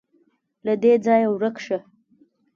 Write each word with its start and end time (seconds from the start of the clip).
_له 0.65 0.73
دې 0.81 0.91
ځايه 1.05 1.27
ورک 1.31 1.55
شه. 1.65 1.77